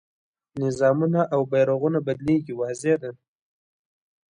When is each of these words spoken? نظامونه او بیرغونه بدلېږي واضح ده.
نظامونه 0.61 1.21
او 1.33 1.41
بیرغونه 1.51 1.99
بدلېږي 2.07 2.53
واضح 2.59 2.95
ده. 3.01 3.11